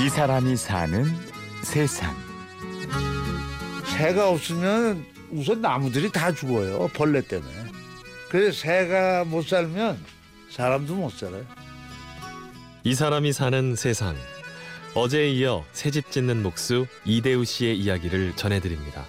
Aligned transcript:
이 0.00 0.08
사람이 0.08 0.56
사는 0.56 1.04
세상. 1.62 2.14
새가 3.84 4.30
없으면 4.30 5.04
우선 5.30 5.60
나무들이 5.60 6.10
다 6.12 6.32
죽어요. 6.32 6.88
벌레 6.94 7.20
때문에. 7.20 7.52
그래서 8.30 8.60
새가 8.60 9.24
못 9.24 9.46
살면 9.46 9.98
사람도 10.50 10.94
못 10.94 11.10
살아요. 11.10 11.44
이 12.84 12.94
사람이 12.94 13.32
사는 13.32 13.74
세상. 13.74 14.14
어제에 14.94 15.30
이어 15.30 15.64
새집 15.72 16.10
짓는 16.12 16.42
목수 16.42 16.86
이대우 17.04 17.44
씨의 17.44 17.76
이야기를 17.78 18.36
전해드립니다. 18.36 19.04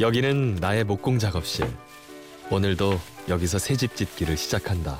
여기는 0.00 0.56
나의 0.56 0.84
목공 0.84 1.18
작업실. 1.18 1.66
오늘도 2.50 3.00
여기서 3.28 3.58
새 3.58 3.76
집 3.76 3.96
짓기를 3.96 4.36
시작한다. 4.36 4.98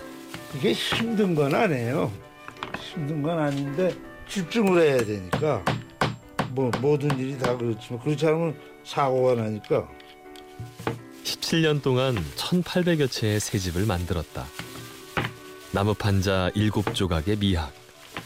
이게 0.57 0.73
힘든 0.73 1.35
건 1.35 1.55
아니에요. 1.55 2.11
힘든 2.81 3.23
건 3.23 3.39
아닌데 3.39 3.95
집중을 4.29 4.81
해야 4.83 4.97
되니까 4.99 5.65
뭐 6.51 6.71
모든 6.81 7.17
일이 7.19 7.39
다 7.39 7.57
그렇지만 7.57 8.01
그렇지 8.03 8.27
않으면 8.27 8.59
사고가 8.85 9.35
나니까 9.35 9.89
17년 11.25 11.83
동안 11.83 12.17
1,800여 12.37 13.11
채의 13.11 13.41
새 13.41 13.59
집을 13.59 13.85
만들었다. 13.87 14.47
나무 15.73 15.95
판자 15.95 16.51
일곱 16.55 16.95
조각의 16.95 17.37
미학. 17.37 17.73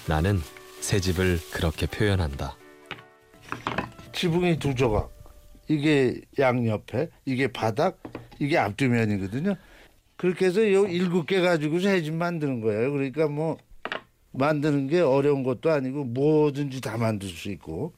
나는 0.07 0.41
새 0.81 1.01
집을 1.01 1.41
그렇게 1.51 1.87
표현한다. 1.87 2.57
지붕이 4.13 4.59
두 4.59 4.75
조각. 4.75 5.11
이게 5.71 6.21
양옆에, 6.37 7.11
이게 7.27 7.47
바닥, 7.47 8.03
이게 8.41 8.59
앞뒤면이거든요. 8.59 9.55
그렇게 10.17 10.47
해서 10.47 10.61
요 10.73 10.85
일곱 10.89 11.27
개 11.27 11.41
가지고 11.41 11.79
새집 11.79 12.13
만드는 12.13 12.61
거예요. 12.61 12.91
그러니까 12.91 13.29
뭐 13.29 13.57
만드는 14.33 14.89
게 14.89 15.01
어려운 15.01 15.45
것도 15.45 15.71
아니고 15.71 16.05
뭐든지 16.07 16.81
다 16.81 16.97
만들 16.97 17.29
수 17.29 17.53
있고. 17.53 17.95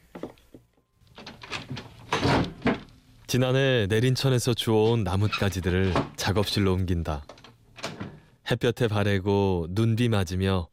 지난해 3.27 3.87
내린천에서 3.89 4.53
주워온 4.53 5.03
나뭇가지들을 5.03 5.95
작업실로 6.17 6.75
옮긴다. 6.75 7.25
햇볕에 8.50 8.87
바래고 8.87 9.69
눈비 9.70 10.11
맞으며 10.11 10.69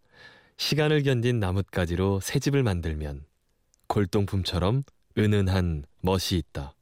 시간을 0.58 1.04
견딘 1.04 1.40
나뭇가지로 1.40 2.20
새 2.20 2.40
집을 2.40 2.64
만들면 2.64 3.24
골동품처럼 3.88 4.84
은은한 5.18 5.86
멋이 6.02 6.34
있다. 6.34 6.74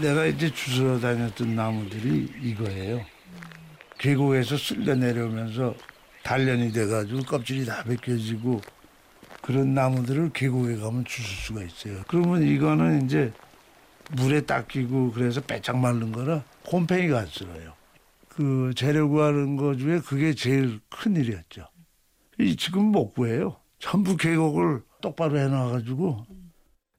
내가 0.00 0.26
이제 0.26 0.50
주워 0.50 0.98
다녔던 1.00 1.56
나무들이 1.56 2.28
이거예요. 2.42 3.04
계곡에서 3.98 4.56
쓸려 4.56 4.94
내려오면서 4.94 5.74
단련이 6.22 6.72
돼가지고 6.72 7.22
껍질이 7.22 7.66
다 7.66 7.82
벗겨지고 7.82 8.60
그런 9.42 9.74
나무들을 9.74 10.30
계곡에 10.32 10.76
가면 10.76 11.04
주실 11.04 11.36
수가 11.36 11.62
있어요. 11.62 12.02
그러면 12.06 12.42
이거는 12.42 13.06
이제 13.06 13.32
물에 14.12 14.42
닦이고 14.42 15.12
그래서 15.12 15.40
빼짝 15.40 15.78
마른 15.78 16.12
거라 16.12 16.44
곰팡이가 16.66 17.20
안 17.20 17.26
쓸어요. 17.26 17.74
그 18.28 18.72
재료 18.76 19.08
구하는 19.08 19.56
거 19.56 19.74
중에 19.76 20.00
그게 20.00 20.34
제일 20.34 20.80
큰 20.88 21.16
일이었죠. 21.16 21.68
이 22.38 22.54
지금 22.56 22.84
못 22.84 23.14
구해요. 23.14 23.56
전부 23.80 24.16
계곡을 24.16 24.82
똑바로 25.00 25.38
해놔가지고 25.38 26.26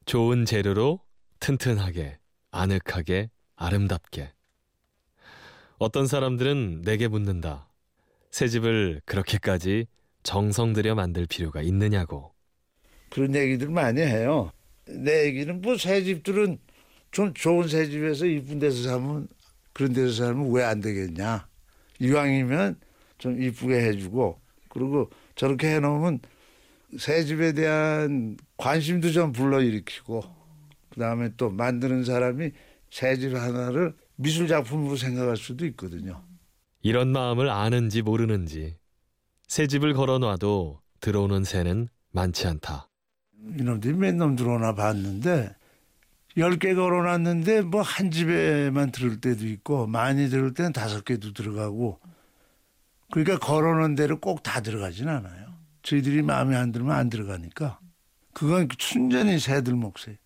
좋은 0.04 0.44
재료로 0.44 1.00
튼튼하게, 1.38 2.18
아늑하게, 2.50 3.30
아름답게. 3.56 4.32
어떤 5.78 6.06
사람들은 6.06 6.82
내게 6.82 7.08
묻는다. 7.08 7.68
새 8.30 8.48
집을 8.48 9.00
그렇게까지 9.06 9.86
정성 10.22 10.72
들여 10.72 10.94
만들 10.94 11.26
필요가 11.26 11.62
있느냐고. 11.62 12.32
그런 13.10 13.34
얘기들 13.34 13.68
많이 13.70 14.00
해요. 14.00 14.52
내 14.86 15.26
얘기는 15.26 15.60
뭐 15.60 15.76
새 15.76 16.02
집들은 16.02 16.58
좀 17.10 17.32
좋은 17.34 17.66
새 17.68 17.86
집에서 17.88 18.26
이쁜 18.26 18.58
데서 18.58 18.82
사면 18.82 19.28
그런 19.72 19.92
데서 19.92 20.12
살면 20.24 20.52
왜 20.52 20.62
안 20.64 20.80
되겠냐. 20.80 21.48
이왕이면 22.00 22.78
좀 23.18 23.42
이쁘게 23.42 23.74
해주고 23.88 24.40
그리고 24.68 25.10
저렇게 25.34 25.74
해놓으면 25.76 26.20
새 26.98 27.24
집에 27.24 27.52
대한 27.52 28.36
관심도 28.56 29.10
좀 29.12 29.32
불러일으키고 29.32 30.22
그다음에 31.00 31.30
또 31.38 31.48
만드는 31.50 32.04
사람이 32.04 32.50
새집 32.90 33.34
하나를 33.34 33.94
미술 34.16 34.46
작품으로 34.46 34.96
생각할 34.96 35.38
수도 35.38 35.64
있거든요. 35.68 36.22
이런 36.82 37.08
마음을 37.08 37.48
아는지 37.48 38.02
모르는지 38.02 38.76
새 39.48 39.66
집을 39.66 39.94
걸어놔도 39.94 40.80
들어오는 41.00 41.44
새는 41.44 41.88
많지 42.12 42.46
않다. 42.46 42.88
이놈들이 43.58 43.94
몇 43.94 44.14
놈 44.14 44.36
들어오나 44.36 44.74
봤는데 44.74 45.54
열 46.36 46.58
개 46.58 46.74
걸어놨는데 46.74 47.62
뭐 47.62 47.80
한 47.80 48.10
집에만 48.10 48.92
들을 48.92 49.20
때도 49.20 49.46
있고 49.46 49.86
많이 49.86 50.28
들을 50.28 50.52
때는 50.52 50.72
다섯 50.74 51.04
개도 51.04 51.32
들어가고 51.32 51.98
그러니까 53.10 53.38
걸어놓은 53.38 53.94
대로 53.94 54.20
꼭 54.20 54.42
다 54.42 54.60
들어가진 54.60 55.08
않아요. 55.08 55.48
저희들이 55.82 56.20
마음에 56.22 56.56
안 56.56 56.72
들면 56.72 56.94
안 56.94 57.08
들어가니까 57.08 57.80
그건 58.34 58.68
순전히 58.78 59.38
새들 59.38 59.74
몫이에요. 59.74 60.16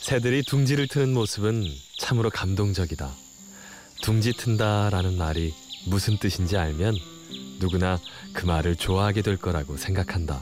새들이 0.00 0.42
둥지를 0.42 0.88
트는 0.88 1.12
모습은 1.12 1.66
참으로 1.98 2.30
감동적이다. 2.30 3.10
둥지 4.02 4.32
튼다라는 4.32 5.18
말이 5.18 5.52
무슨 5.86 6.16
뜻인지 6.16 6.56
알면 6.56 6.96
누구나 7.60 7.98
그 8.32 8.46
말을 8.46 8.76
좋아하게 8.76 9.20
될 9.20 9.36
거라고 9.36 9.76
생각한다. 9.76 10.40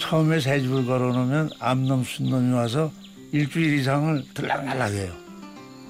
처음에 0.00 0.40
새 0.40 0.60
집을 0.60 0.86
걸어놓으면 0.86 1.50
암놈 1.60 2.04
순놈이 2.04 2.52
와서 2.54 2.90
일주일 3.32 3.78
이상을 3.80 4.24
들락날락해요. 4.32 5.12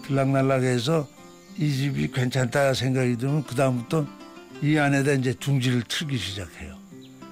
들락날락해서 0.06 1.08
이 1.56 1.72
집이 1.72 2.10
괜찮다 2.10 2.74
생각이 2.74 3.16
들면 3.16 3.44
그 3.44 3.54
다음부터 3.54 4.04
이 4.62 4.76
안에다 4.76 5.12
이제 5.12 5.32
둥지를 5.34 5.84
틀기 5.88 6.18
시작해요. 6.18 6.76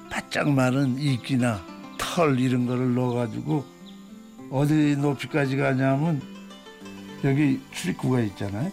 바짝 0.09 0.49
마른 0.49 0.99
이끼나 0.99 1.67
털 1.99 2.39
이런 2.39 2.67
거를 2.67 2.95
넣어가지고 2.95 3.82
어디 4.53 4.97
높이까지 4.97 5.57
가냐면 5.57 6.21
여기 7.25 7.61
출입구가 7.73 8.21
있잖아요. 8.21 8.71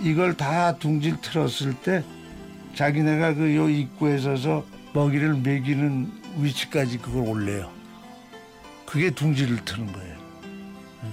이걸 0.00 0.36
다 0.36 0.76
둥지를 0.76 1.20
틀었을 1.22 1.74
때 1.74 2.04
자기네가 2.74 3.34
그 3.34 3.54
요 3.56 3.68
입구에 3.70 4.18
서서 4.18 4.64
먹이를 4.92 5.34
먹이는 5.34 6.12
위치까지 6.40 6.98
그걸 6.98 7.26
올려요. 7.26 7.70
그게 8.84 9.10
둥지를 9.10 9.64
트는 9.64 9.90
거예요. 9.92 10.12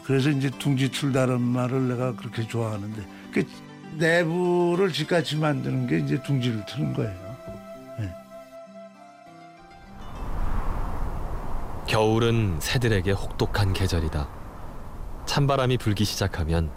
그래서 0.04 0.30
이제 0.30 0.50
둥지 0.50 0.92
틀다는 0.92 1.40
말을 1.40 1.88
내가 1.88 2.16
그렇게 2.16 2.46
좋아하는데 2.46 3.02
그 3.32 3.46
내부를 3.98 4.92
집같이 4.92 5.38
만드는 5.38 5.88
게 5.88 6.00
이제 6.00 6.22
둥지를 6.24 6.66
트는 6.66 6.94
거예요. 6.94 7.29
겨울은 11.90 12.60
새들에게 12.60 13.10
혹독한 13.14 13.74
계절이다. 13.74 14.30
찬바람이 15.26 15.80
불기 15.80 16.06
시작하면 16.06 16.70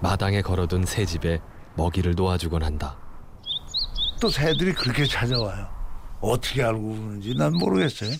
마당에 0.00 0.42
걸어둔 0.42 0.84
새 0.86 1.04
집에 1.04 1.40
먹이를 1.76 2.14
놓아주곤 2.14 2.62
한다. 2.62 2.96
또 4.20 4.28
새들이 4.28 4.72
그렇게 4.74 5.06
찾아와요. 5.06 5.68
어떻게 6.20 6.62
알고 6.62 6.80
그러는지 6.88 7.34
난 7.34 7.52
모르겠어요. 7.52 8.10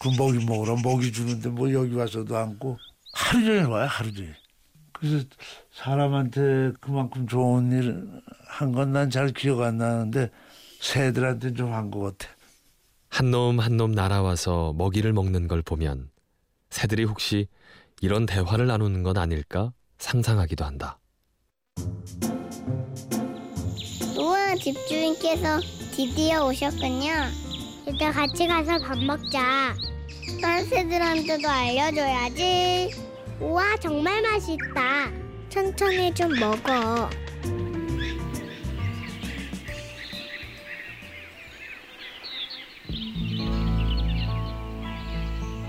그 0.00 0.08
먹이 0.16 0.46
먹으러 0.46 0.76
먹이 0.82 1.12
주는데 1.12 1.50
뭐 1.50 1.70
여기 1.70 1.94
와서도 1.94 2.34
앉고 2.34 2.78
하루 3.12 3.44
종일 3.44 3.64
와요 3.66 3.86
하루 3.86 4.10
종일. 4.14 4.34
그래서 4.94 5.26
사람한테 5.74 6.72
그만큼 6.80 7.26
좋은 7.26 7.70
일 7.72 8.22
한 8.48 8.72
건 8.72 8.92
난 8.92 9.10
잘 9.10 9.28
기억 9.34 9.60
안 9.60 9.76
나는데 9.76 10.30
새들한테 10.80 11.52
좀 11.52 11.74
한 11.74 11.90
것 11.90 12.16
같아. 12.16 12.32
한 13.16 13.30
놈 13.30 13.58
한 13.60 13.78
놈 13.78 13.92
날아와서 13.92 14.74
먹이를 14.76 15.14
먹는 15.14 15.48
걸 15.48 15.62
보면 15.62 16.10
새들이 16.68 17.04
혹시 17.04 17.48
이런 18.02 18.26
대화를 18.26 18.66
나누는 18.66 19.02
건 19.02 19.16
아닐까 19.16 19.72
상상하기도 19.98 20.64
한다. 20.66 20.98
우와 24.18 24.54
집주인께서 24.56 25.60
드디어 25.92 26.46
오셨군요. 26.46 27.10
이제 27.88 28.10
같이 28.10 28.46
가서 28.46 28.78
밥 28.80 28.98
먹자. 28.98 29.74
딴 30.42 30.64
새들한테도 30.66 31.48
알려줘야지. 31.48 32.90
우와, 33.40 33.76
정말 33.80 34.20
맛있다. 34.20 35.10
천천히 35.48 36.12
좀 36.12 36.32
먹어. 36.38 37.08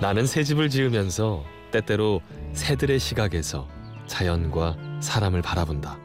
나는 0.01 0.25
새 0.25 0.43
집을 0.43 0.69
지으면서 0.69 1.43
때때로 1.71 2.21
새들의 2.53 2.99
시각에서 2.99 3.67
자연과 4.07 4.77
사람을 5.01 5.41
바라본다. 5.41 5.97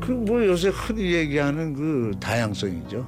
그 0.00 0.12
뭐 0.12 0.44
요새 0.44 0.68
흔히 0.68 1.12
얘기하는 1.12 1.74
그 1.74 2.12
다양성이죠. 2.20 3.06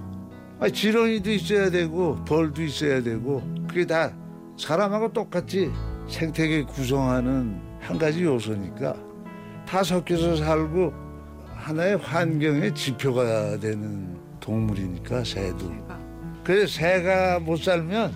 아, 0.60 0.68
지렁이도 0.68 1.30
있어야 1.32 1.70
되고 1.70 2.16
벌도 2.24 2.62
있어야 2.62 3.02
되고 3.02 3.42
그게 3.68 3.84
다 3.86 4.12
사람하고 4.58 5.12
똑같이 5.12 5.70
생태계 6.08 6.64
구성하는 6.64 7.60
한 7.80 7.98
가지 7.98 8.22
요소니까 8.22 8.94
다 9.66 9.82
섞여서 9.82 10.36
살고 10.36 10.92
하나의 11.54 11.96
환경의 11.96 12.74
지표가 12.74 13.58
되는 13.58 14.16
동물이니까 14.40 15.24
새도. 15.24 15.72
그래서 16.44 16.66
새가 16.78 17.40
못 17.40 17.56
살면 17.58 18.12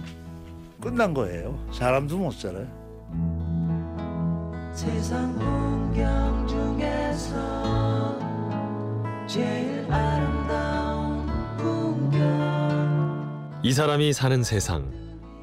끝난 0.81 1.14
거예요. 1.14 1.58
사람도 1.73 2.19
못 2.19 2.32
살아요. 2.32 2.67
세상 4.73 5.32
풍경 5.38 6.46
중에서 6.46 8.19
제일 9.26 9.87
아름다운 9.90 11.26
풍경 11.56 13.61
이 13.62 13.73
사람이 13.73 14.12
사는 14.12 14.43
세상 14.43 14.93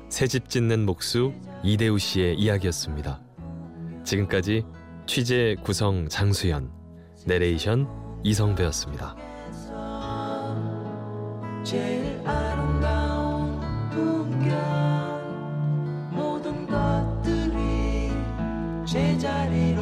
새집 0.09 0.49
짓는 0.49 0.85
목수 0.85 1.33
이대우 1.63 1.97
씨의 1.97 2.35
이야기였습니다. 2.35 3.19
지금까지 4.03 4.63
취재 5.07 5.55
구성 5.63 6.07
장수연 6.07 6.69
내레이션 7.25 7.87
이성배였습니다. 8.23 9.15
모 19.23 19.72